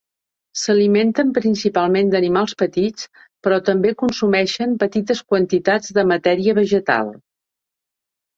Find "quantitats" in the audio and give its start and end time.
5.35-5.95